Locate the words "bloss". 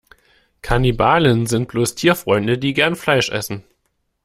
1.67-1.93